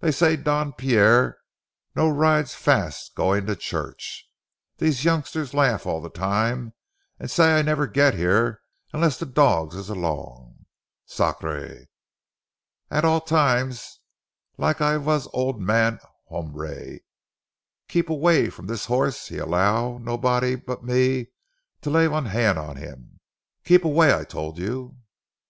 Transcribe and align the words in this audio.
Dey 0.00 0.10
say 0.10 0.36
Don 0.36 0.72
Pierre 0.72 1.36
no 1.94 2.08
ride 2.08 2.48
fas' 2.48 3.10
goin' 3.14 3.44
to 3.44 3.54
church. 3.54 4.26
Dese 4.78 5.04
youngsters 5.04 5.52
laff 5.52 5.84
all 5.84 6.08
time 6.08 6.72
and 7.20 7.30
say 7.30 7.58
I 7.58 7.60
never 7.60 7.86
get 7.86 8.14
here 8.14 8.62
unless 8.94 9.18
de 9.18 9.26
dogs 9.26 9.74
is 9.76 9.90
'long. 9.90 10.64
Sacré! 11.06 11.88
Act 12.90 13.04
all 13.04 13.20
time 13.20 13.70
lak 14.56 14.80
I 14.80 14.96
vas 14.96 15.24
von 15.24 15.30
ol' 15.34 15.52
man. 15.58 16.00
Humbre, 16.30 17.00
keep 17.86 18.08
away 18.08 18.48
from 18.48 18.68
dis 18.68 18.86
horse; 18.86 19.28
he 19.28 19.36
allow 19.36 19.98
nobody 19.98 20.54
but 20.54 20.84
me 20.84 21.32
to 21.82 21.90
lay 21.90 22.06
von 22.06 22.24
han' 22.24 22.56
on 22.56 22.76
him—keep 22.76 23.84
away, 23.84 24.14
I 24.16 24.24
tol' 24.24 24.58
you!" 24.58 24.96